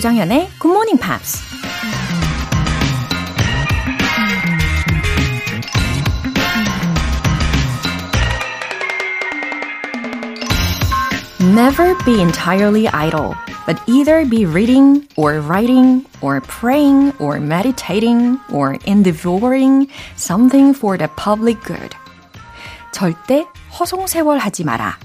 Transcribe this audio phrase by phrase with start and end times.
[0.00, 1.42] 조정현의 Good Morning Pops.
[11.52, 13.34] Never be entirely idle,
[13.66, 19.86] but either be reading or writing or praying or meditating or endeavoring
[20.16, 21.94] something for the public good.
[22.92, 23.44] 절대
[23.78, 24.98] 허송세월하지 마라.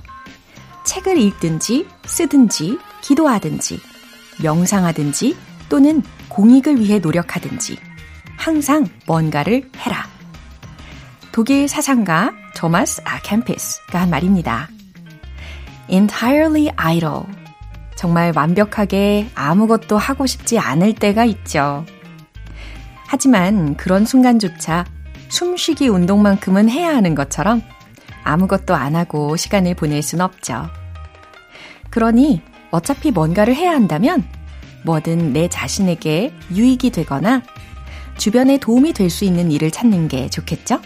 [0.86, 3.95] 책을 읽든지 쓰든지 기도하든지
[4.42, 5.36] 명상하든지
[5.70, 7.78] 또는 공익을 위해 노력하든지
[8.38, 10.08] 항상 뭔가를 해라.
[11.32, 14.70] 독일 사상가 토마스 아캠피스가 한 말입니다.
[15.90, 17.24] entirely idle.
[17.96, 21.86] 정말 완벽하게 아무것도 하고 싶지 않을 때가 있죠.
[23.08, 24.86] 하지만 그런 순간조차
[25.30, 27.62] 숨쉬기 운동만큼은 해야 하는 것처럼
[28.24, 30.70] 아무것도 안 하고 시간을 보낼 순 없죠.
[31.90, 32.42] 그러니
[32.76, 34.24] 어차피 뭔가를 해야 한다면
[34.84, 37.42] 뭐든 내 자신에게 유익이 되거나
[38.18, 40.82] 주변에 도움이 될 수 있는 일을 찾는 게 좋겠죠?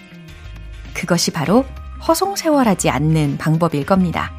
[0.93, 1.65] 그것이 바로
[2.07, 4.31] 허송세월하지 않는 방법일 겁니다.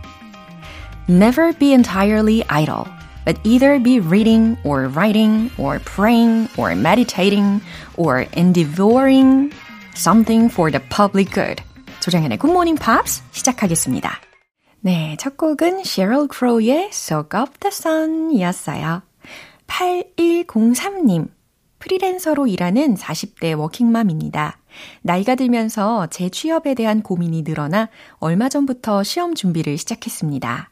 [1.08, 2.84] Never be entirely idle,
[3.24, 7.60] but either be reading or writing or praying or meditating
[7.96, 9.52] or endeavoring
[9.96, 11.62] something for the public good.
[12.00, 14.29] 조정현의 Good Morning Pops 시작하겠습니다.
[14.82, 19.02] 네, 첫 곡은 Sheryl Crow의 Soak Up the Sun 이었어요.
[19.66, 21.28] 8103님,
[21.78, 24.56] 프리랜서로 일하는 40대 워킹맘입니다.
[25.02, 30.70] 나이가 들면서 재취업에 대한 고민이 늘어나 얼마 전부터 시험 준비를 시작했습니다.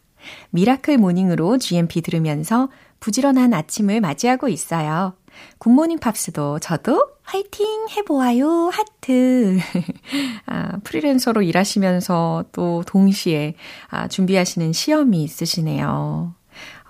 [0.50, 5.14] miracle morning으로 GMP 들으면서 부지런한 아침을 맞이하고 있어요.
[5.58, 9.58] 굿모닝 팝스도 저도 화이팅 해보아요 하트.
[10.46, 13.54] 아, 프리랜서로 일하시면서 또 동시에
[13.88, 16.34] 아, 준비하시는 시험이 있으시네요.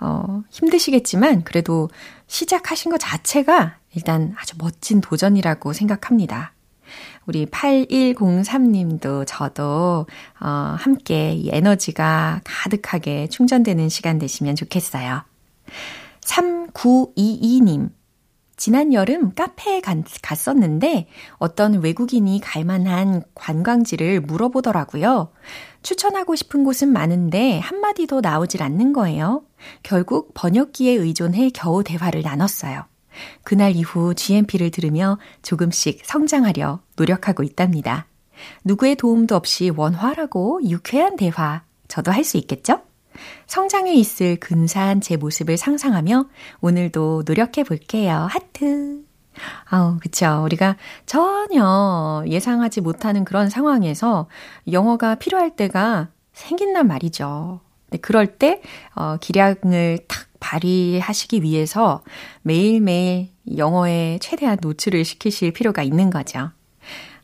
[0.01, 1.89] 어, 힘드시겠지만 그래도
[2.27, 6.53] 시작하신 것 자체가 일단 아주 멋진 도전이라고 생각합니다.
[7.25, 10.07] 우리 8103님도 저도
[10.39, 15.23] 어, 함께 이 에너지가 가득하게 충전되는 시간 되시면 좋겠어요.
[16.21, 17.89] 3922님.
[18.59, 19.81] 지난 여름 카페에
[20.21, 25.31] 갔었는데 어떤 외국인이 갈 만한 관광지를 물어보더라고요.
[25.81, 29.43] 추천하고 싶은 곳은 많은데 한마디도 나오질 않는 거예요.
[29.81, 32.83] 결국 번역기에 의존해 겨우 대화를 나눴어요.
[33.45, 38.07] 그날 이후 GMP를 들으며 조금씩 성장하려 노력하고 있답니다.
[38.65, 42.81] 누구의 도움도 없이 원활하고 유쾌한 대화, 저도 할 수 있겠죠?
[43.47, 46.25] 성장해 있을 근사한 제 모습을 상상하며
[46.61, 48.27] 오늘도 노력해 볼게요.
[48.29, 49.03] 하트.
[49.65, 50.41] 아우, 그쵸.
[50.43, 50.75] 우리가
[51.05, 54.27] 전혀 예상하지 못하는 그런 상황에서
[54.71, 57.61] 영어가 필요할 때가 생긴단 말이죠.
[57.91, 58.61] 네, 그럴 때,
[58.95, 62.03] 어, 기량을 탁 발휘하시기 위해서
[62.43, 66.51] 매일매일 영어에 최대한 노출을 시키실 필요가 있는 거죠.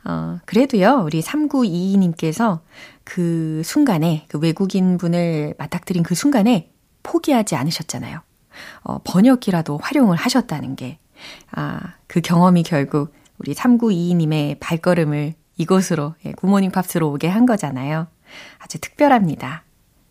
[0.06, 2.60] 어, 그래도요, 우리 3922님께서
[3.04, 6.72] 그 순간에, 그 외국인 분을 맞닥뜨린 그 순간에
[7.04, 8.22] 포기하지 않으셨잖아요.
[8.84, 11.00] 어, 번역기라도 활용을 하셨다는 게,
[11.52, 18.08] 아, 그 경험이 결국 우리 3922님의 발걸음을 이곳으로, 예, Good Morning Pops로 오게 한 거잖아요.
[18.60, 19.64] 아주 특별합니다.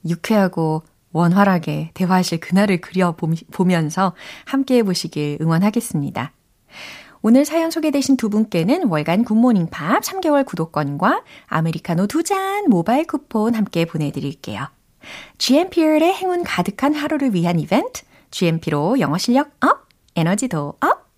[0.07, 0.83] 유쾌하고
[1.13, 6.33] 원활하게 대화하실 그날을 그려보면서 함께 해보시길 응원하겠습니다.
[7.27, 13.07] 오늘 사연 소개되신 두 분께는 월간 Good Morning Pops 3개월 구독권과 아메리카노 두 잔 모바일
[13.07, 14.69] 쿠폰 함께 보내드릴게요.
[15.39, 21.11] GMP의 행운 가득한 하루를 위한 이벤트, GMP로 영어 실력 up, 에너지도 up,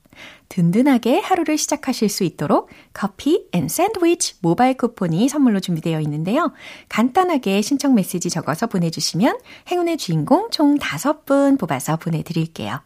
[0.48, 6.52] 든든하게 하루를 시작하실 수 있도록 커피 and 샌드위치 모바일 쿠폰이 선물로 준비되어 있는데요.
[6.88, 9.40] 간단하게 신청 메시지 적어서 보내주시면
[9.72, 12.85] 행운의 주인공 총 5분 뽑아서 보내드릴게요.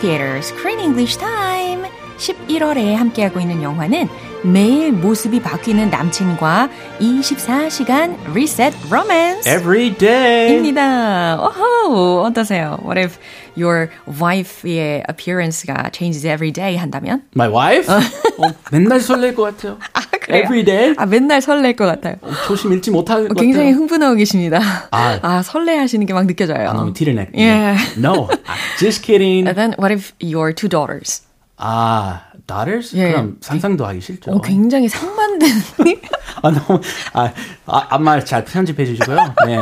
[0.00, 1.84] Theater Screen English Time
[2.18, 4.08] 11월에 함께하고 있는 영화는
[4.44, 6.68] 매일 모습이 바뀌는 남친과
[7.00, 9.48] 24시간 reset romance.
[9.50, 10.56] Every day.
[10.56, 11.38] 입니다.
[11.40, 12.78] 오호, 어떠세요?
[12.84, 13.18] What if
[13.56, 17.22] your wife의 appearance가 changes every day 한다면?
[17.36, 17.88] My wife?
[17.92, 18.00] 어,
[18.70, 19.78] 맨날 설렐 것 같아요.
[20.30, 20.36] 아?
[20.36, 20.94] Every day?
[20.96, 22.16] 아, 맨날 설렐 것 같아요.
[22.46, 23.76] 조심 잃지 못할 것 굉장히 같아요.
[23.80, 24.60] 흥분하고 계십니다.
[24.90, 25.18] 아.
[25.22, 26.68] 아, 설레하시는 게 막 느껴져요.
[26.68, 27.28] 아, 너무 티를 내.
[27.34, 27.78] Yeah.
[27.98, 28.28] No,
[28.78, 29.46] just kidding.
[29.48, 31.22] And then what if your two daughters?
[31.56, 32.94] 아, daughters?
[32.96, 33.10] 예.
[33.10, 34.30] 그럼 상상도 하기 싫죠.
[34.30, 36.00] 어, 굉장히 상 반된.
[36.42, 36.80] 아, 너무,
[37.14, 37.32] 아,
[37.66, 39.16] 아, 아마 잘 편집해 주시고요.
[39.46, 39.56] 네.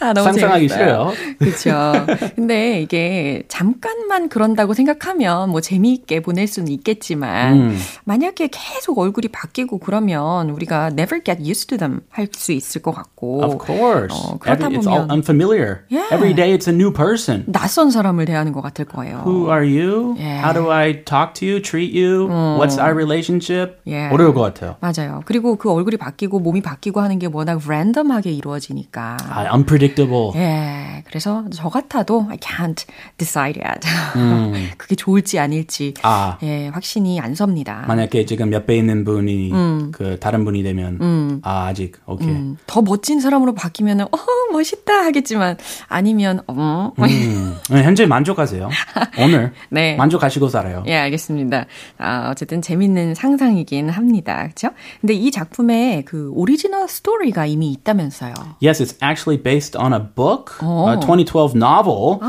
[0.00, 1.12] 아, 너무 상상하기 재밌어요.
[1.14, 1.36] 싫어요.
[1.38, 2.06] 그렇죠.
[2.34, 7.78] 근데 이게 잠깐만 그런다고 생각하면 뭐 재미있게 보낼 수는 있겠지만 음.
[8.04, 12.92] 만약에 계속 얼굴이 바뀌고 그러면 우리가 never get used to them 할 수 있을 것
[12.92, 14.14] 같고 Of course.
[14.18, 15.84] 어, 그러다 Every, it's all 보면 unfamiliar.
[15.90, 16.12] Yeah.
[16.12, 17.44] Every day it's a new person.
[17.46, 19.22] 낯선 사람을 대하는 것 같을 거예요.
[19.24, 20.16] Who are you?
[20.18, 20.42] Yeah.
[20.44, 22.26] How do I talk to you, treat you?
[22.58, 23.80] What's our relationship?
[23.86, 24.12] Yeah.
[24.12, 24.76] 어려울 것 같아요.
[24.80, 24.93] 맞아요.
[25.24, 29.16] 그리고 그 얼굴이 바뀌고 몸이 바뀌고 하는 게 워낙 랜덤하게 이루어지니까.
[29.28, 30.32] 아, unpredictable.
[30.36, 32.84] 예, 그래서 저 같아도 I can't
[33.18, 33.80] decide yet.
[34.78, 36.38] 그게 좋을지 아닐지 아.
[36.42, 37.84] 예, 확신이 안 섭니다.
[37.86, 39.50] 만약에 지금 옆에 있는 분이
[39.92, 44.18] 그 다른 분이 되면 아 아직 오케이 음, 더 멋진 사람으로 바뀌면은 어
[44.52, 45.56] 멋있다 하겠지만
[45.88, 48.68] 아니면 어 음, 네, 현재 만족하세요
[49.18, 49.96] 오늘 네.
[49.96, 51.66] 만족하시고 살아요 예, 알겠습니다.
[51.98, 54.42] 아, 어쨌든 재밌는 상상이긴 합니다.
[54.42, 54.70] 그렇죠?
[55.00, 58.34] 근데 이 작품에 그 오리지널 스토리가 이미 있다면서요.
[58.62, 60.88] Yes, it's actually based on a book, Oh.
[60.88, 62.20] a 2012 novel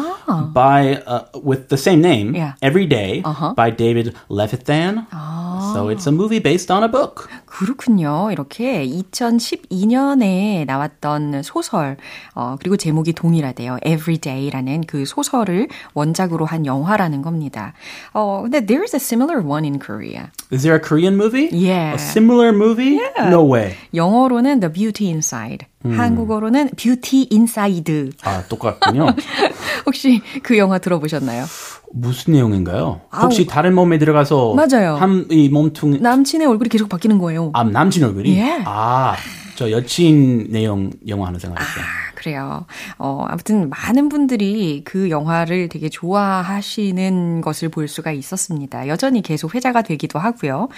[0.54, 2.54] by uh, with the same name, Yeah.
[2.62, 3.54] Every Day, Uh-huh.
[3.56, 5.06] by David Levithan.
[5.74, 7.28] So it's a movie based on a book.
[7.46, 8.30] 그렇군요.
[8.32, 11.96] 이렇게 2012년에 나왔던 소설,
[12.34, 13.78] 어, 그리고 제목이 동일하대요.
[13.86, 17.74] Everyday라는 그 소설을 원작으로 한 영화라는 겁니다.
[18.14, 20.30] 어, 근데 there's a similar one in Korea.
[20.52, 21.48] Is there a Korean movie?
[21.52, 21.94] Yeah.
[21.96, 23.00] A similar movie?
[23.30, 23.74] No way.
[23.94, 28.12] 영어로는 The Beauty Inside, 한국어로는 Beauty Inside.
[28.24, 29.08] 아, 똑같군요.
[29.86, 31.46] 혹시 그 영화 들어보셨나요?
[31.94, 33.02] 무슨 내용인가요?
[33.10, 33.24] 아우.
[33.24, 34.96] 혹시 다른 몸에 들어가서 맞아요.
[34.96, 37.52] 한 이 몸통 남친의 얼굴이 계속 바뀌는 거예요.
[37.54, 38.38] 아, 남친 얼굴이?
[38.38, 38.62] 예.
[38.66, 39.16] 아,
[39.56, 41.84] 저 여친 내용 영화 하나 생각했어요.
[41.84, 42.66] 아, 그래요.
[42.98, 48.88] 어, 아무튼 많은 분들이 그 영화를 되게 좋아하시는 것을 볼 수가 있었습니다.
[48.88, 50.70] 여전히 계속 회자가 되기도 하고요.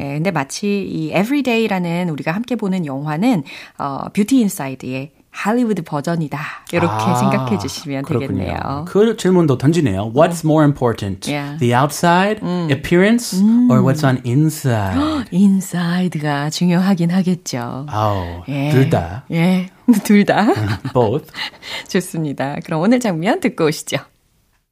[0.00, 3.44] 예, 근데 마치 이 Everyday라는 우리가 함께 보는 영화는
[3.78, 6.39] 어, 뷰티 인사이드의 할리우드 버전이다.
[6.73, 8.27] 이렇게 아, 생각해 주시면 그렇군요.
[8.29, 8.85] 되겠네요.
[8.87, 10.11] 그 질문도 던지네요.
[10.13, 11.31] What's more important?
[11.31, 11.57] Yeah.
[11.59, 13.39] The outside appearance
[13.69, 15.27] or what's on inside?
[15.31, 17.85] 인사이드가 중요하긴 하겠죠.
[17.89, 18.69] 아우, 예.
[18.71, 19.23] 둘 다.
[19.31, 19.69] 예,
[20.03, 20.45] 둘 다.
[20.93, 21.31] Both.
[21.87, 22.57] 좋습니다.
[22.65, 23.97] 그럼 오늘 장면 듣고 오시죠.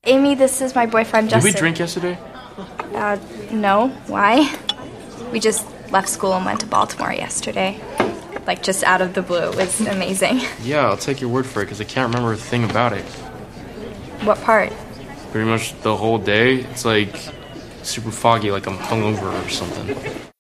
[0.08, 1.54] Amy, this is my boyfriend Did Justin.
[1.54, 2.18] we drink yesterday?
[2.96, 3.18] Uh,
[3.52, 3.92] no.
[4.08, 4.50] Why?
[5.32, 7.80] We just left school and went to Baltimore yesterday.
[8.47, 9.51] Like just out of the blue.
[9.51, 10.41] It was amazing.
[10.63, 13.05] Yeah, I'll take your word for it because I can't remember a thing about it.
[14.25, 14.73] What part?
[15.33, 17.15] Pretty much the whole day, it's like
[17.83, 20.32] super foggy, like I'm hungover or something.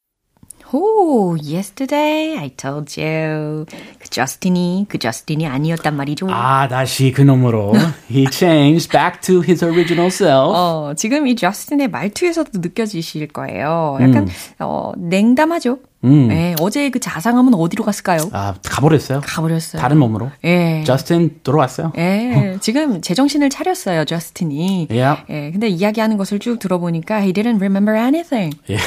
[0.73, 3.67] 오, yesterday I told you.
[3.99, 6.29] 그 저스틴이 그 저스틴이 아니었단 말이죠.
[6.31, 7.75] 아, 다시 그 놈으로.
[8.11, 10.51] He changed back to his original self.
[10.55, 13.99] 어, 지금 이 저스틴의 말투에서도 느껴지실 거예요.
[14.01, 14.29] 약간
[14.59, 15.79] 어, 냉담하죠.
[16.05, 18.29] 네, 어제 그 자상함은 어디로 갔을까요?
[18.33, 19.21] 아, 가버렸어요.
[19.25, 19.81] 가버렸어요.
[19.81, 20.33] 다른 몸으로.
[20.43, 20.83] 예.
[20.85, 21.93] 저스틴 돌아왔어요.
[21.97, 24.89] 예, 지금 제정신을 차렸어요, 저스틴이.
[24.91, 25.23] Yeah.
[25.31, 28.59] 예, 근데 이야기하는 것을 쭉 들어보니까 he didn't remember anything.
[28.69, 28.79] 예.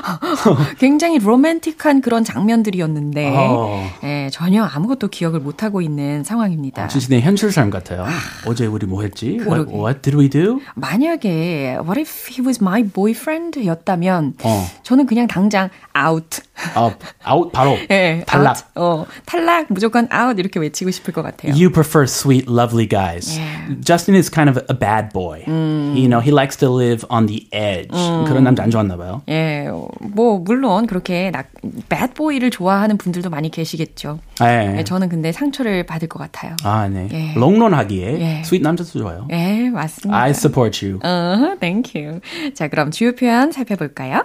[0.78, 3.90] 굉장히 로맨틱한 그런 장면들이었는데 어.
[4.04, 6.88] 예, 전혀 아무것도 기억을 못 하고 있는 상황입니다.
[6.88, 8.06] 진짜 내 현실 삶 같아요.
[8.46, 9.38] 어제 우리 뭐 했지?
[9.40, 10.60] What, what did we do?
[10.74, 14.66] 만약에 what if he was my boyfriend였다면 어.
[14.82, 16.40] 저는 그냥 당장 out.
[16.74, 16.94] 아,
[17.24, 18.56] 아웃 바로 예, 탈락.
[18.56, 18.64] out.
[18.74, 21.52] 어, 탈락 무조건 out 이렇게 외치고 싶을 것 같아요.
[21.52, 23.38] You prefer sweet, lovely guys.
[23.38, 23.76] Yeah.
[23.80, 25.44] Justin is kind of a bad boy.
[25.46, 27.88] You know, he likes to live on the edge.
[28.26, 29.22] 그런 남자 안 좋았나 봐요.
[29.28, 31.44] 예, 어, 뭐 물론 그렇게 나,
[31.88, 34.18] bad boy를 좋아하는 분들도 많이 계시겠죠.
[34.42, 34.76] 예.
[34.78, 36.56] 예, 저는 근데 상처를 받을 것 같아요.
[36.62, 37.08] 아, 네.
[37.12, 37.32] 예.
[37.38, 38.40] 롱런하기에 예.
[38.40, 39.26] sweet 남자도 좋아요.
[39.30, 40.18] 예, 맞습니다.
[40.18, 40.98] I support you.
[41.04, 42.20] uh thank you.
[42.54, 44.24] 자, 그럼 주요 표현 살펴볼까요?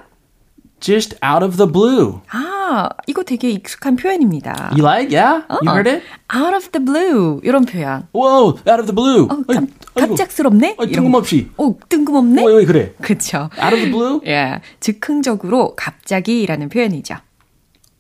[0.80, 2.20] Just out of the blue.
[2.30, 4.72] 아, 이거 되게 익숙한 표현입니다.
[4.72, 5.16] You like?
[5.16, 5.46] Yeah?
[5.62, 6.04] You heard it?
[6.36, 8.08] out of the blue 이런 표현.
[8.14, 9.24] Whoa, out of the blue.
[9.26, 9.64] 어, 갑,
[9.96, 10.16] 아이고.
[10.16, 10.76] 갑작스럽네?
[10.78, 11.50] 아이, 뜬금없이.
[11.56, 11.66] 거.
[11.66, 12.46] 어, 뜬금없네?
[12.46, 12.94] 왜, 왜 그래?
[13.02, 13.50] 그쵸.
[13.58, 14.20] Out of the blue?
[14.28, 17.16] 예, 즉흥적으로 갑자기라는 표현이죠.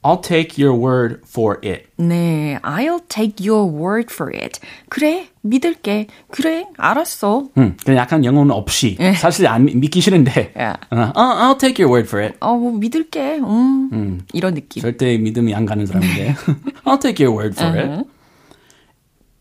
[0.06, 1.88] I'll take your word for it.
[1.98, 4.60] 네, I'll take your word for it.
[4.88, 6.06] 그래, 믿을게.
[6.30, 7.48] 그래, 알았어.
[7.58, 10.54] 음, 그냥 약간 영혼 없이 사실 안 믿기 싫은데.
[10.56, 10.64] 예.
[10.92, 12.38] 어, I'll take your word for it.
[12.40, 13.40] 어, 뭐 믿을게.
[13.40, 14.84] 음, 이런 느낌.
[14.84, 16.36] 절대 믿음이 안 가는 사람인데.
[16.86, 18.06] I'll take your word for it.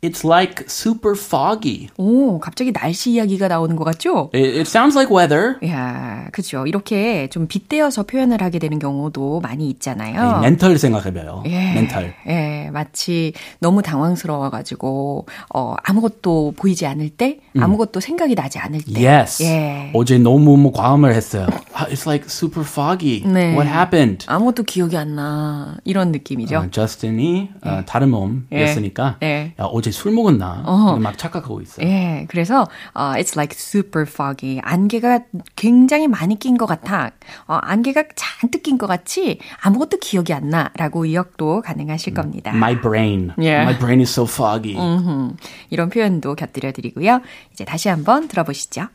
[0.04, 1.88] It's like super foggy.
[1.96, 4.28] 오, 갑자기 날씨 이야기가 나오는 것 같죠?
[4.34, 5.56] It, it sounds like weather.
[5.66, 6.66] 야, 그죠.
[6.66, 10.40] 이렇게 좀 빗대어서 표현을 하게 되는 경우도 많이 있잖아요.
[10.40, 11.44] 멘탈 생각해봐요.
[11.46, 11.73] 예.
[11.73, 12.14] 멘탈.
[12.28, 19.06] 예, 마치 너무 당황스러워가지고, 어, 아무것도 보이지 않을 때, 아무것도 생각이 나지 않을 때.
[19.08, 19.42] Yes.
[19.42, 19.90] 예.
[19.94, 21.46] 어제 너무 뭐 과음을 했어요.
[21.75, 23.23] Ah, It's like super foggy.
[23.25, 23.54] 네.
[23.54, 24.26] What happened?
[24.28, 25.76] 아무것도 기억이 안 나.
[25.84, 26.58] 이런 느낌이죠.
[26.58, 29.54] 어, 저스틴이 어, 다른 몸이었으니까 예.
[29.58, 30.64] 야, 어제 술 먹었나
[31.00, 31.86] 막 착각하고 있어요.
[31.86, 34.60] 예, 그래서 어, it's like super foggy.
[34.62, 35.20] 안개가
[35.56, 37.12] 굉장히 많이 낀 것 같아.
[37.46, 42.52] 어, 안개가 잔뜩 낀 것 같이 아무것도 기억이 안 나라고 의역도 가능하실 겁니다.
[42.54, 43.32] My brain.
[43.38, 43.62] Yeah.
[43.62, 44.76] My brain is so foggy.
[44.78, 45.36] 음,
[45.70, 47.20] 이런 표현도 곁들여 드리고요.
[47.52, 48.88] 이제 다시 한번 들어보시죠.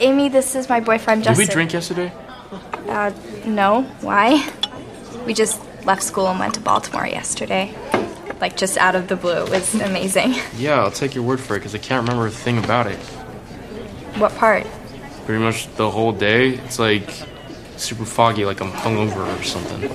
[0.00, 1.68] Amy, this is my boyfriend Did we Justin.
[1.68, 2.12] drink yesterday?
[2.88, 3.12] Uh,
[3.46, 3.84] no.
[4.00, 4.42] Why?
[5.26, 7.74] We just left school and went to Baltimore yesterday.
[8.40, 9.44] Like just out of the blue.
[9.44, 10.34] It was amazing.
[10.58, 12.98] Yeah, I'll take your word for it because I can't remember a thing about it.
[14.18, 14.66] What part?
[15.26, 16.54] Pretty much the whole day.
[16.64, 17.10] It's like
[17.76, 19.90] super foggy, like I'm hungover or something.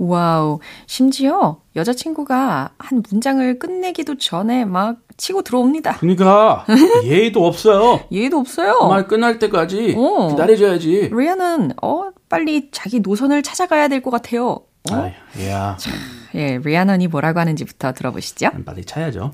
[0.00, 0.60] Wow.
[0.86, 5.96] 심지어 여자친구가 한 문장을 끝내기도 전에 막 치고 들어옵니다.
[5.98, 6.64] 그러니까
[7.02, 8.00] 예의도 없어요.
[8.12, 8.86] 예의도 없어요.
[8.88, 10.28] 말 끝날 때까지 어.
[10.28, 11.10] 기다려줘야지.
[11.12, 14.60] 리아넌 어 빨리 자기 노선을 찾아가야 될 것 같아요.
[14.92, 15.12] 어?
[15.36, 15.76] 아, 야,
[16.34, 18.50] 예, 리아넌이 뭐라고 하는지부터 들어보시죠.
[18.64, 19.32] 빨리 차야죠.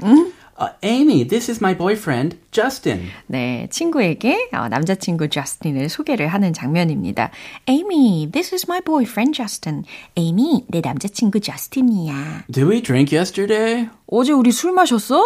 [0.57, 3.09] Uh, Amy, this is my boyfriend, Justin.
[3.27, 7.33] 네, 친구에게 어, 남자친구 저스틴을 소개를 하는 장면입니다.
[7.69, 9.83] Amy, this is my boyfriend Justin.
[10.17, 12.45] Amy, 내 남자친구 저스틴이야.
[12.53, 13.89] Did we drink yesterday?
[14.07, 15.21] 어제 우리 술 마셨어?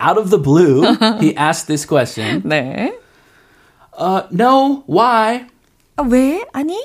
[0.00, 0.84] Out of the blue,
[1.20, 2.40] he asked this question.
[2.44, 2.92] 네.
[3.98, 5.46] Uh, no, why?
[5.96, 6.44] 아, 왜?
[6.52, 6.78] 아니?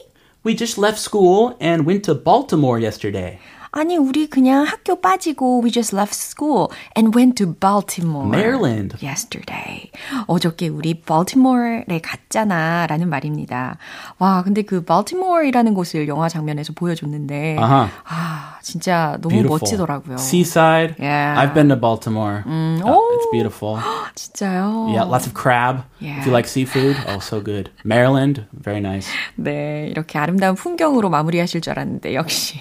[0.50, 3.38] We just left school and went to Baltimore yesterday.
[3.70, 8.28] 아니, 우리 그냥 학교 빠지고 we just left school and went to Baltimore.
[8.28, 8.98] Maryland.
[9.00, 9.92] yesterday.
[10.26, 13.78] 어저께 우리 baltimore에 갔잖아 라는 말입니다.
[14.18, 17.88] 와, 근데 그 baltimore이라는 곳을 영화 장면에서 보여줬는데 아하.
[18.06, 19.60] 아, 진짜 너무 Beautiful.
[19.60, 20.18] 멋지더라고요.
[20.18, 20.96] Seaside.
[21.00, 21.36] Yeah.
[21.40, 22.44] I've been to Baltimore.
[22.46, 22.80] Uh,
[23.14, 23.80] it's beautiful.
[24.16, 24.94] 진짜요?
[24.94, 25.84] Yeah, lots of crab.
[26.00, 26.20] Yeah.
[26.20, 27.72] If you like seafood, oh, so good.
[27.84, 29.08] Maryland, very nice.
[29.38, 32.60] 네, 이렇게 아름다운 풍경으로 마무리하실 줄 알았는데 역시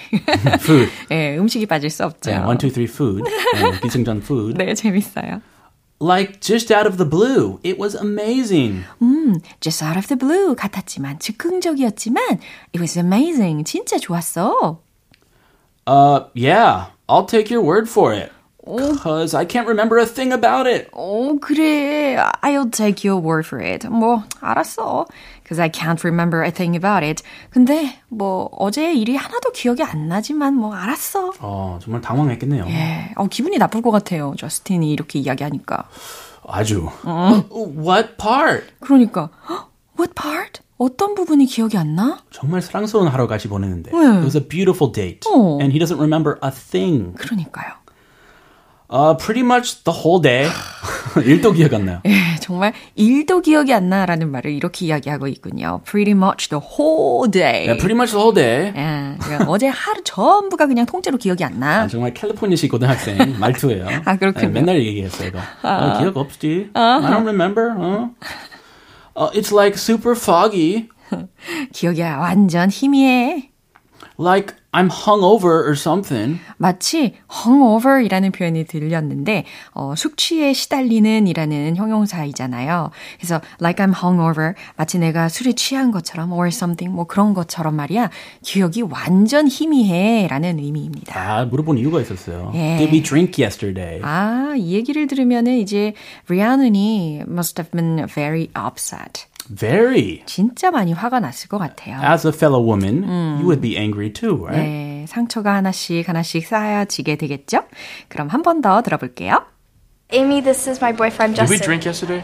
[0.60, 0.90] Food.
[1.10, 2.30] 예, 음식이 빠질 수 없죠.
[2.30, 3.22] Yeah, one, two, three, food.
[3.56, 4.56] Uh, 기승전 food.
[4.56, 5.40] 네, 재밌어요.
[6.00, 7.58] Like just out of the blue.
[7.64, 8.84] It was amazing.
[9.02, 12.38] 음, just out of the blue 같았지만 즉흥적이었지만
[12.72, 13.64] it was amazing.
[13.64, 14.80] 진짜 좋았어.
[15.88, 18.30] Uh, yeah, I'll take your word for it.
[19.00, 20.90] Cause I can't remember a thing about it.
[20.92, 22.16] 오, 그래.
[22.42, 23.88] I'll take your word for it.
[23.88, 25.06] 뭐, 알았어.
[25.42, 27.22] Because I can't remember a thing about it.
[27.48, 31.32] 근데, 뭐, 어제 일이 하나도 기억이 안 나지만, 뭐, 알았어.
[31.40, 32.66] 어, 정말 당황했겠네요.
[32.68, 34.34] 예, 어, 기분이 나쁠 것 같아요.
[34.36, 35.84] 저스틴이 이렇게 이야기하니까.
[36.46, 36.90] 아주.
[37.50, 38.66] What part?
[38.80, 40.37] 그러니까, "헉, what part?
[40.78, 42.18] 어떤 부분이 기억이 안 나?
[42.30, 43.90] 정말 사랑스러운 하루 같이 보내는데.
[43.90, 43.98] 네.
[43.98, 45.28] It was a beautiful date.
[45.28, 45.58] 어.
[45.60, 47.14] And he doesn't remember a thing.
[47.16, 47.72] 그러니까요.
[48.90, 50.48] Uh, pretty much the whole day.
[51.22, 52.00] 일도 기억 안 나요.
[52.06, 55.82] 예, 정말 일도 기억이 안 나라는 말을 이렇게 이야기하고 있군요.
[55.84, 57.66] Pretty much the whole day.
[57.66, 58.72] Yeah, pretty much the whole day.
[58.74, 61.82] 예, 그러니까 어제 하루 전부가 그냥 통째로 기억이 안 나.
[61.82, 63.86] 아, 정말 캘리포니아식 고등학생 말투예요.
[64.06, 64.46] 아, 그렇군요.
[64.46, 65.38] 네, 맨날 얘기했어요, 이거.
[65.62, 66.70] 어, 기억 없지?
[66.72, 67.74] I don't remember.
[67.76, 68.10] 어?
[69.17, 70.89] Uh, it's like super foggy.
[71.73, 73.46] 기억이 완전 희미해.
[74.20, 76.40] Like I'm hungover or something.
[76.56, 82.90] 마치 hungover이라는 표현이 들렸는데 어, 숙취에 시달리는 이라는 형용사이잖아요.
[83.16, 88.10] 그래서 like I'm hungover 마치 내가 술에 취한 것처럼 or something 뭐 그런 것처럼 말이야.
[88.42, 91.16] 기억이 완전 희미해라는 의미입니다.
[91.18, 92.50] 아, 물어본 이유가 있었어요.
[92.54, 92.76] 예.
[92.76, 94.00] Did we drink yesterday?
[94.02, 95.94] 아, 이 얘기를 들으면은 이제
[96.28, 99.27] 리아는이 must have been very upset.
[99.49, 100.23] Very.
[100.25, 101.99] 진짜 많이 화가 났을 것 같아요.
[102.01, 103.03] As a fellow woman,
[103.39, 104.55] you would be angry too, right?
[104.57, 107.63] 네, 상처가 하나씩 하나씩 쌓여지게 되겠죠?
[108.07, 109.43] 그럼 한 번 더 들어볼게요.
[110.11, 111.65] Amy, this is my boyfriend Did we Justin.
[111.67, 112.23] drink yesterday?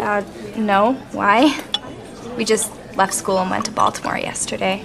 [0.00, 0.22] Uh,
[0.56, 0.94] no.
[1.12, 1.54] Why?
[2.36, 4.82] We just left school and went to Baltimore yesterday.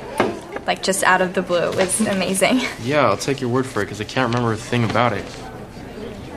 [0.67, 1.71] Like just out of the blue.
[1.71, 2.61] It was amazing.
[2.83, 5.23] Yeah, I'll take your word for it because I can't remember a thing about it.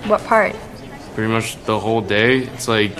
[0.06, 0.54] What part?
[1.14, 2.44] Pretty much the whole day.
[2.54, 2.96] It's like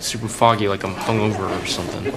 [0.00, 2.12] super foggy, like I'm hungover or something.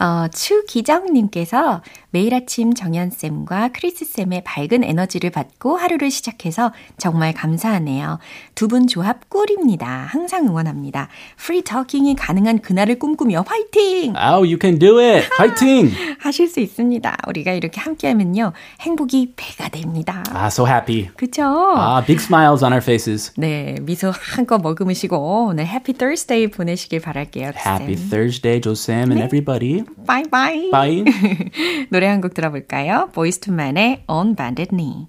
[0.00, 8.19] 어, 추기정님께서 매일 아침 정연쌤과 크리스쌤의 밝은 에너지를 받고 하루를 시작해서 정말 감사하네요.
[8.55, 10.07] 두 분 조합 꿀입니다.
[10.09, 11.07] 항상 응원합니다.
[11.37, 14.13] Free talking이 가능한 그날을 꿈꾸며 화이팅!
[14.15, 15.27] Oh, you can do it!
[15.37, 15.89] 화이팅!
[16.19, 17.17] 하실 수 있습니다.
[17.27, 18.51] 우리가 이렇게 함께하면요.
[18.81, 20.23] 행복이 배가 됩니다.
[20.33, 21.09] Ah, so happy.
[21.15, 21.43] 그쵸?
[21.77, 23.31] Ah, big smiles on our faces.
[23.37, 27.51] 네, 미소 한껏 머금으시고 오늘 Happy Thursday 보내시길 바랄게요.
[27.65, 29.23] Happy Thursday, Josem and 네.
[29.23, 29.83] everybody.
[30.05, 30.69] Bye bye.
[30.71, 31.03] Bye.
[31.97, 33.09] 노래 한 곡 들어볼까요?
[33.49, 35.07] Men의 On Bended Knee.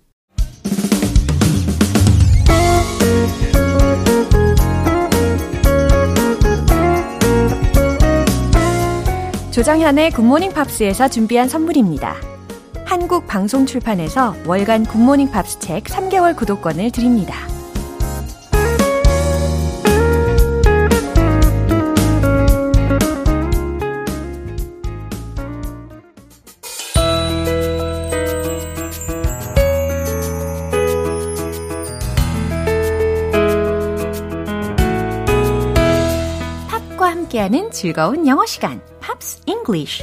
[9.50, 12.16] 조장현의 굿모닝 팝스에서 준비한 선물입니다.
[12.86, 17.34] 한국 방송 출판에서 월간 굿모닝 팝스 책 3개월 구독권을 드립니다.
[37.70, 40.02] 즐거운 영어 시간, 팝스 잉글리쉬.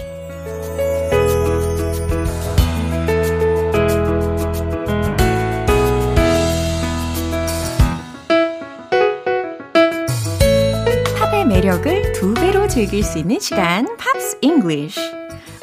[11.19, 15.00] 팝의 매력을 두 배로 즐길 수 있는 시간, Pops English.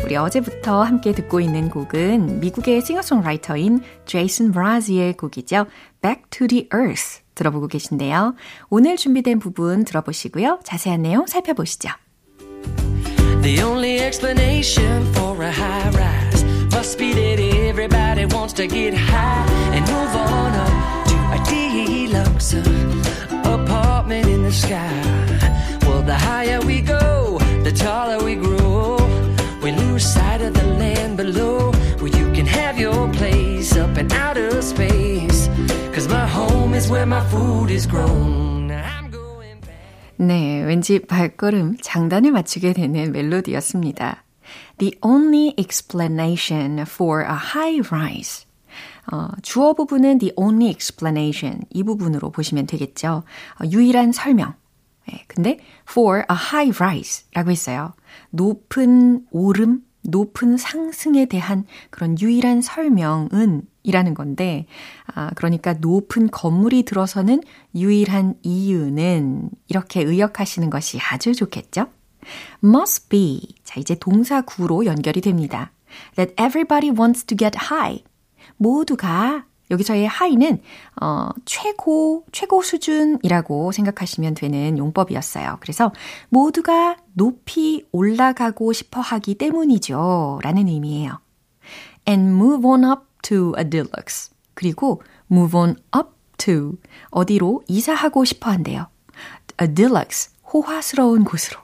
[0.04, 5.66] 우리 어제부터 함께 듣고 있는 곡은 미국의 싱어송라이터인 제이슨 므라즈의 곡이죠.
[6.02, 8.34] Back to the Earth 들어보고 계신데요.
[8.70, 10.60] 오늘 준비된 부분 들어보시고요.
[10.64, 11.90] 자세한 내용 살펴보시죠.
[13.42, 19.46] The only explanation for a high rise must be that everybody wants to get high
[19.72, 20.70] and move on up
[21.08, 22.54] to a deluxe
[23.44, 25.21] apartment in the sky.
[40.16, 44.24] 네, 왠지 발걸음 장단을 맞추게 되는 멜로디였습니다.
[44.78, 48.46] The only explanation for a high rise.
[49.12, 53.24] 어, 주어 부분은 the only explanation 이 부분으로 보시면 되겠죠.
[53.60, 54.54] 어, 유일한 설명.
[55.08, 55.58] 네, 근데
[55.88, 57.92] for a high rise라고 했어요.
[58.30, 64.66] 높은 오름, 높은 상승에 대한 그런 유일한 설명은 이라는 건데,
[65.14, 67.42] 아, 그러니까 높은 건물이 들어서는
[67.74, 71.86] 유일한 이유는 이렇게 의역하시는 것이 아주 좋겠죠?
[72.62, 73.40] must be.
[73.64, 75.72] 자, 이제 동사 구로 연결이 됩니다.
[76.16, 78.02] that everybody wants to get high.
[78.56, 80.60] 모두가 여기서의 high는
[81.00, 85.58] 어, 최고 최고 수준이라고 생각하시면 되는 용법이었어요.
[85.60, 85.92] 그래서
[86.28, 91.18] 모두가 높이 올라가고 싶어 하기 때문이죠라는 의미예요.
[92.08, 94.30] and move on up to a deluxe.
[94.54, 96.78] 그리고 move on up to
[97.10, 98.88] 어디로 이사하고 싶어 한대요.
[99.60, 101.60] a deluxe 호화스러운 곳으로.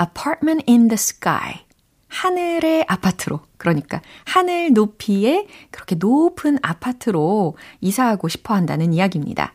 [0.00, 1.66] apartment in the sky.
[2.08, 3.40] 하늘의 아파트로.
[3.58, 9.54] 그러니까 하늘 높이의 그렇게 높은 아파트로 이사하고 싶어 한다는 이야기입니다.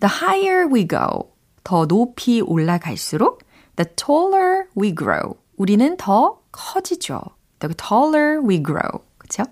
[0.00, 1.32] The higher we go.
[1.62, 3.42] 더 높이 올라갈수록
[3.76, 5.36] the taller we grow.
[5.56, 7.20] 우리는 더 커지죠.
[7.60, 9.04] The taller we grow.
[9.18, 9.44] 그렇죠?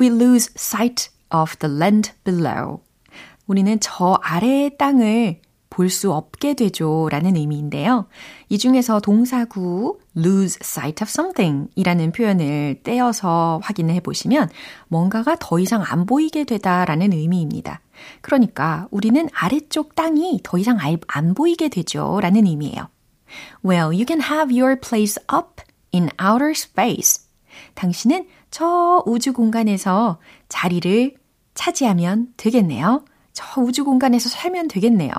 [0.00, 2.80] We lose sight of the land below.
[3.46, 7.08] 우리는 저 아래의 땅을 볼 수 없게 되죠.
[7.10, 8.06] 라는 의미인데요.
[8.48, 14.48] 이 중에서 동사구 lose sight of something 이라는 표현을 떼어서 확인해 보시면
[14.88, 17.80] 뭔가가 더 이상 안 보이게 되다라는 의미입니다.
[18.22, 20.78] 그러니까 우리는 아래쪽 땅이 더 이상
[21.08, 22.20] 안 보이게 되죠.
[22.22, 22.88] 라는 의미예요.
[23.62, 27.26] Well, you can have your place up in outer space.
[27.74, 31.14] 당신은 저 우주 공간에서 자리를
[31.54, 33.04] 차지하면 되겠네요.
[33.32, 35.12] 저 우주 공간에서 살면 되겠네요.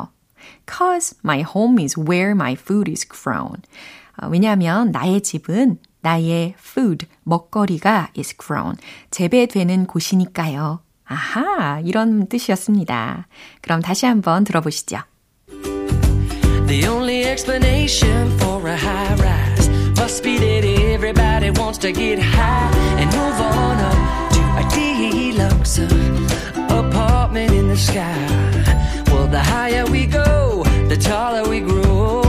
[0.70, 3.62] Cause my home is where my food is grown.
[4.22, 8.76] 어, 왜냐하면 나의 집은 나의 food, 먹거리가 is grown.
[9.12, 10.82] 재배되는 곳이니까요.
[11.06, 13.28] 아하, 이런 뜻이었습니다.
[13.62, 15.00] 그럼 다시 한번 들어보시죠.
[16.68, 19.27] The only explanation for a high
[21.68, 25.80] wants to get high and move on up to a deluxe
[26.70, 29.04] apartment in the sky.
[29.08, 32.22] Well, the higher we go, the taller we grow.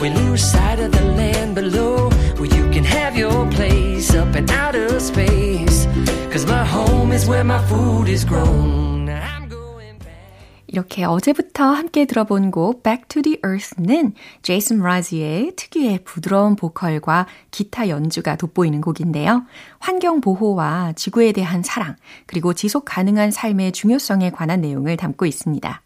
[0.00, 4.48] We lose sight of the land below where you can have your place up in
[4.48, 5.84] outer space.
[6.32, 8.99] Cause my home is where my food is grown.
[10.72, 17.88] 이렇게 어제부터 함께 들어본 곡 Back to the Earth는 제이슨 므라즈의 특유의 부드러운 보컬과 기타
[17.88, 19.44] 연주가 돋보이는 곡인데요.
[19.80, 25.82] 환경 보호와 지구에 대한 사랑, 그리고 지속 가능한 삶의 중요성에 관한 내용을 담고 있습니다.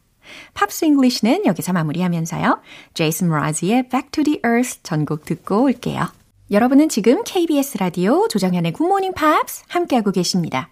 [0.52, 2.60] Pops English는 여기서 마무리하면서요.
[2.92, 6.08] 제이슨 므라즈의 Back to the Earth 전곡 듣고 올게요.
[6.50, 10.68] 여러분은 지금 KBS 라디오 조정현의 Good Morning Pops 함께하고 계십니다.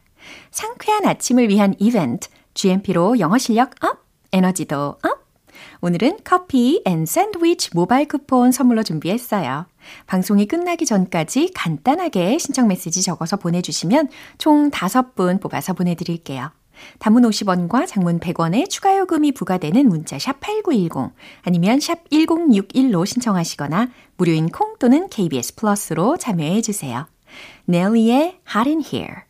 [0.50, 4.01] 상쾌한 아침을 위한 이벤트 GMP로 영어 실력 up,
[4.32, 5.22] 에너지도 up.
[5.80, 9.66] 오늘은 커피 and 샌드위치 모바일 쿠폰 선물로 준비했어요.
[10.06, 16.50] 방송이 끝나기 전까지 간단하게 신청 메시지 적어서 보내주시면 총 5분 뽑아서 보내드릴게요.
[16.98, 24.48] 단문 50원과 장문 100원의 추가 요금이 부과되는 문자 샵 8910 아니면 샵 1061로 신청하시거나 무료인
[24.48, 27.06] 콩 또는 KBS 플러스로 참여해 주세요.
[27.66, 29.22] 넬리의 Hot in Here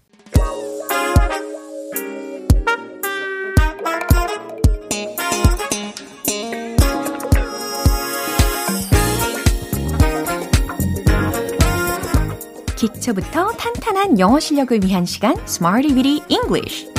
[12.82, 16.90] 기초부터 탄탄한 영어 실력을 위한 시간 Smarty Weedy English.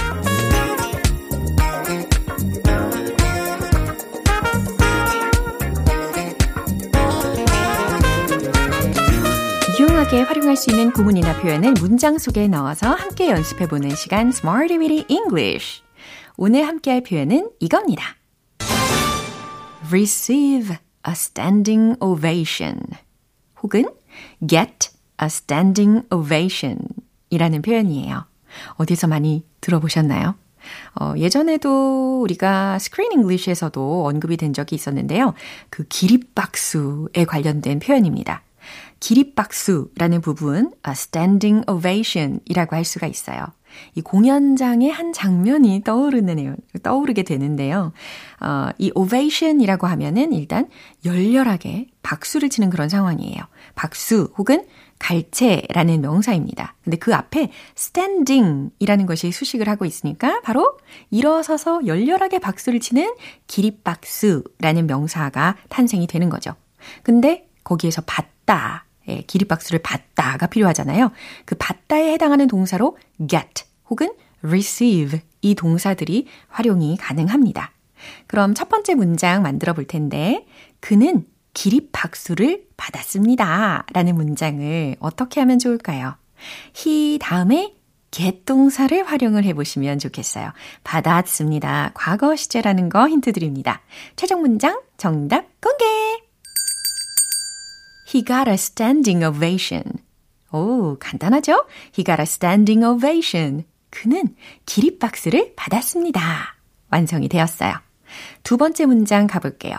[9.77, 15.81] 유용하게 활용할 수 있는 구문이나 표현을 문장 속에 넣어서 함께 연습해보는 시간 Smarty Weedy English.
[16.37, 18.15] 오늘 함께할 표현은 이겁니다.
[19.91, 22.79] receive a standing ovation.
[23.61, 23.83] 혹은
[24.47, 24.92] get
[25.23, 26.79] a standing ovation
[27.29, 28.25] 이라는 표현이에요.
[28.75, 30.35] 어디서 많이 들어보셨나요?
[30.99, 35.33] 어, 예전에도 우리가 Screen English에서도 언급이 된 적이 있었는데요.
[35.69, 38.43] 그 기립박수에 관련된 표현입니다.
[38.99, 43.45] 기립박수라는 부분, a standing ovation 이라고 할 수가 있어요.
[43.95, 46.55] 이 공연장의 한 장면이 떠오르네요.
[46.83, 47.91] 떠오르게 되는데요.
[48.39, 50.69] 어, 이 ovation이라고 하면은 일단
[51.03, 53.43] 열렬하게 박수를 치는 그런 상황이에요.
[53.75, 54.65] 박수 혹은
[55.03, 56.75] 갈채라는 명사입니다.
[56.81, 60.77] 근데 그 앞에 standing이라는 것이 수식을 하고 있으니까 바로
[61.11, 63.13] 일어서서 열렬하게 박수를 치는
[63.47, 66.55] 기립박수라는 명사가 탄생이 되는 거죠.
[67.03, 71.11] 근데 거기에서 받다, 예, 기립박수를 받다가 필요하잖아요.
[71.43, 77.71] 그 받다에 해당하는 동사로 get 혹은 receive 이 동사들이 활용이 가능합니다.
[78.27, 80.45] 그럼 첫 번째 문장 만들어 볼 텐데,
[80.79, 83.85] 그는 기립박수를 받았습니다.
[83.93, 86.15] 라는 문장을 어떻게 하면 좋을까요?
[86.77, 87.73] he 다음에
[88.45, 90.51] 동사를 활용을 해보시면 좋겠어요.
[90.83, 91.91] 받았습니다.
[91.95, 93.81] 과거 시제라는 거 힌트 드립니다.
[94.15, 95.85] 최종 문장 정답 공개!
[98.13, 99.83] He got a standing ovation.
[100.51, 101.65] 오, 간단하죠?
[101.97, 103.63] He got a standing ovation.
[103.89, 104.35] 그는
[104.65, 106.55] 기립박수를 받았습니다.
[106.91, 107.73] 완성이 되었어요.
[108.43, 109.75] 두 번째 문장 가볼게요.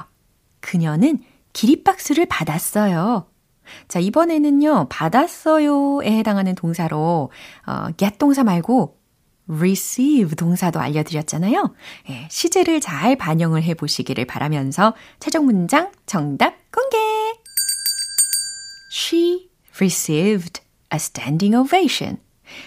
[0.60, 1.22] 그녀는
[1.54, 3.26] 기립박수를 받았어요.
[3.88, 7.30] 자, 이번에는요, 받았어요에 해당하는 동사로,
[7.66, 8.98] 어, get 동사 말고
[9.48, 11.74] receive 동사도 알려드렸잖아요.
[12.10, 16.98] 예, 시제를 잘 반영을 해 보시기를 바라면서 최종 문장 정답 공개!
[18.92, 20.60] She received
[20.92, 22.18] a standing ovation.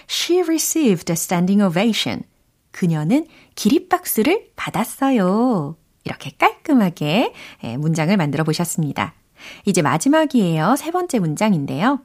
[0.08, 2.24] She received a standing ovation.
[2.70, 5.76] 그녀는 기립박수를 받았어요.
[6.04, 7.32] 이렇게 깔끔하게
[7.78, 9.14] 문장을 만들어 보셨습니다.
[9.64, 10.76] 이제 마지막이에요.
[10.76, 12.00] 세 번째 문장인데요.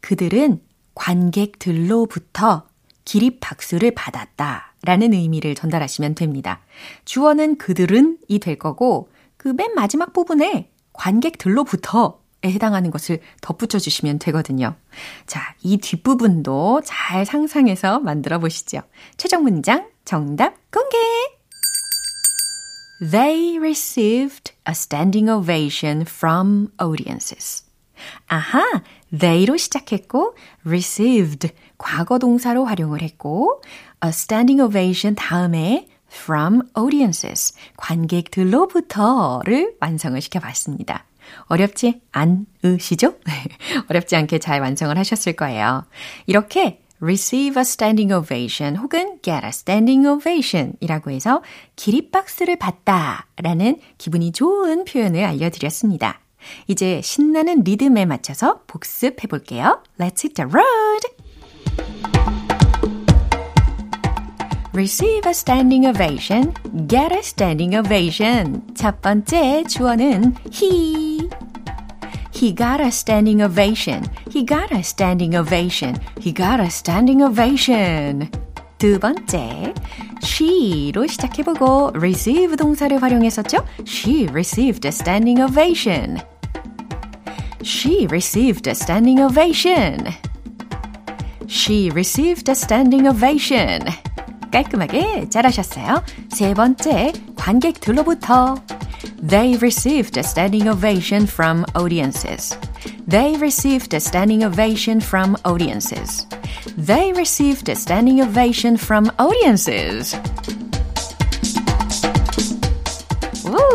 [0.00, 0.60] 그들은
[0.94, 2.66] 관객들로부터
[3.04, 4.74] 기립 박수를 받았다.
[4.84, 6.60] 라는 의미를 전달하시면 됩니다.
[7.04, 14.18] 주어는 그들은 이 될 거고, 그 맨 마지막 부분에 관객들로부터 에 해당하는 것을 덧붙여 주시면
[14.18, 14.74] 되거든요.
[15.26, 18.80] 자, 이 뒷부분도 잘 상상해서 만들어 보시죠.
[19.16, 20.98] 최종 문장 정답 공개!
[23.02, 27.64] They received a standing ovation from audiences.
[28.28, 28.62] 아하,
[29.12, 33.60] they로 시작했고, received 과거 동사로 활용을 했고,
[34.04, 41.04] a standing ovation 다음에 from audiences 관객들로부터를 완성을 시켜봤습니다.
[41.46, 43.16] 어렵지 않으시죠?
[43.88, 45.84] 어렵지 않게 잘 완성을 하셨을 거예요.
[46.26, 51.42] 이렇게 receive a standing ovation 혹은 get a standing ovation 이라고 해서
[51.76, 56.20] 기립박수를 받다 라는 기분이 좋은 표현을 알려드렸습니다.
[56.66, 59.82] 이제 신나는 리듬에 맞춰서 복습해 볼게요.
[59.98, 61.22] Let's hit the road!
[64.72, 66.54] receive a standing ovation,
[66.88, 68.62] get a standing ovation.
[68.74, 71.21] 첫 번째 주어는 he.
[72.41, 74.05] He got a standing ovation.
[74.31, 75.97] He got a standing ovation.
[76.19, 78.29] He got a standing ovation.
[78.77, 79.73] 두 번째,
[80.21, 83.65] she로 시작해보고 receive 동사를 활용했었죠?
[83.87, 86.19] She received a standing ovation.
[87.63, 90.13] She received a standing ovation.
[91.47, 93.81] She received a standing ovation.
[94.51, 96.03] 깔끔하게 잘하셨어요.
[96.29, 98.55] 세 번째, 관객들로부터
[99.22, 102.56] They received a standing ovation from audiences.
[103.06, 106.26] They received a standing ovation from audiences.
[106.76, 110.16] They received a standing ovation from audiences.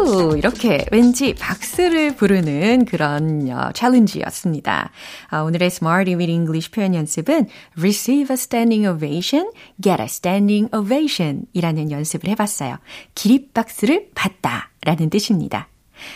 [0.07, 4.89] 오, 이렇게 왠지 박수를 부르는 그런 어, 챌린지였습니다.
[5.27, 11.41] 아, 오늘의 Smarty with English 표현 연습은 receive a standing ovation, get a standing ovation
[11.51, 12.77] 이라는 연습을 해봤어요.
[13.15, 15.67] 기립박수를 받다 라는 뜻입니다.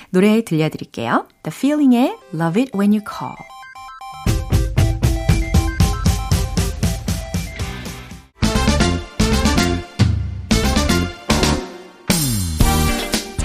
[0.10, 1.28] 노래 들려드릴게요.
[1.44, 3.61] The Feeling의 Love It When You Call.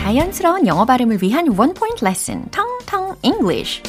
[0.06, 3.82] 자연스러운 영어 발음을 위한 원 포인트 레슨, 텅텅 English.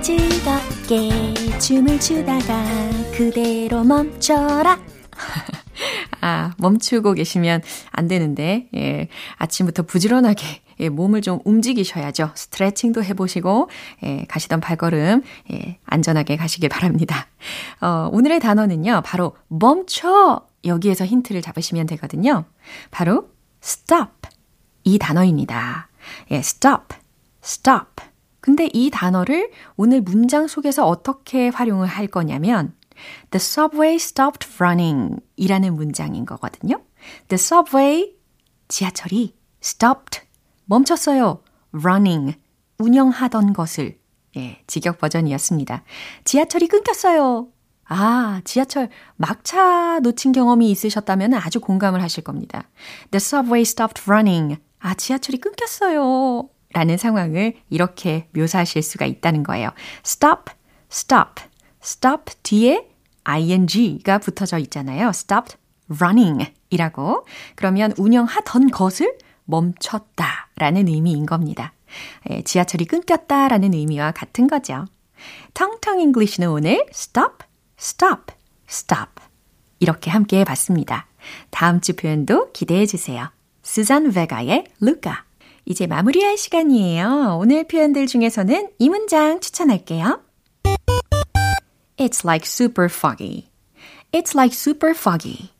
[0.00, 2.64] 즐겁게 춤을 추다가
[3.12, 4.78] 그대로 멈춰라.
[6.20, 10.46] 아, 멈추고 계시면 안 되는데, 예, 아침부터 부지런하게
[10.80, 12.32] 예, 몸을 좀 움직이셔야죠.
[12.34, 13.68] 스트레칭도 해보시고,
[14.02, 17.28] 예, 가시던 발걸음, 예, 안전하게 가시길 바랍니다.
[17.80, 20.46] 어, 오늘의 단어는요, 바로 멈춰!
[20.64, 22.44] 여기에서 힌트를 잡으시면 되거든요.
[22.90, 23.30] 바로
[23.62, 24.10] stop.
[24.84, 25.88] 이 단어입니다.
[26.30, 26.96] 예, stop,
[27.42, 28.04] stop.
[28.40, 32.74] 근데 이 단어를 오늘 문장 속에서 어떻게 활용을 할 거냐면,
[33.30, 36.82] The subway stopped running 이라는 문장인 거거든요.
[37.28, 38.14] The subway,
[38.68, 40.20] 지하철이 stopped
[40.70, 41.42] 멈췄어요.
[41.74, 42.38] running,
[42.78, 43.98] 운영하던 것을.
[44.36, 45.82] 예, 직역 버전이었습니다.
[46.22, 47.48] 지하철이 끊겼어요.
[47.86, 52.68] 아, 지하철 막차 놓친 경험이 있으셨다면 아주 공감을 하실 겁니다.
[53.10, 54.60] The subway stopped running.
[54.78, 56.48] 아, 지하철이 끊겼어요.
[56.72, 59.70] 라는 상황을 이렇게 묘사하실 수가 있다는 거예요.
[60.06, 60.52] stop,
[60.88, 61.42] stop,
[61.82, 62.88] stop 뒤에
[63.24, 65.08] ing가 붙어져 있잖아요.
[65.08, 65.56] stopped
[66.00, 67.26] running 이라고.
[67.56, 69.18] 그러면 운영하던 것을
[69.50, 71.72] 멈췄다 라는 의미인 겁니다.
[72.30, 74.86] 예, 지하철이 끊겼다 라는 의미와 같은 거죠.
[75.54, 77.44] 텅텅 English는 오늘 stop,
[77.78, 78.34] stop,
[78.68, 79.10] stop
[79.80, 81.06] 이렇게 함께 해봤습니다.
[81.50, 83.30] 다음 주 표현도 기대해 주세요.
[83.62, 85.24] 수잔 베가의 루카
[85.66, 87.38] 이제 마무리할 시간이에요.
[87.40, 90.22] 오늘 표현들 중에서는 이 문장 추천할게요.
[91.96, 93.50] It's like super foggy.
[94.12, 95.50] It's like super foggy.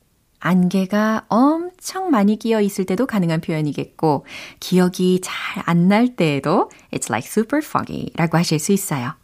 [0.40, 4.26] 안개가 엄청 많이 끼어 있을 때도 가능한 표현이겠고,
[4.58, 9.14] 기억이 잘 안 날 때에도 it's like super foggy 라고 하실 수 있어요.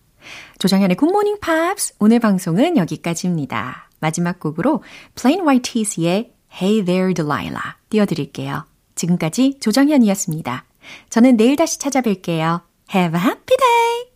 [0.59, 3.91] 조정현의 굿모닝 팝스 오늘 방송은 여기까지입니다.
[4.01, 4.83] 마지막 곡으로
[5.15, 8.65] Plain White Tees의 Hey There Delilah 띄워드릴게요.
[8.95, 10.65] 지금까지 조정현이었습니다.
[11.11, 12.63] 저는 내일 다시 찾아뵐게요.
[12.95, 14.16] Have a happy day!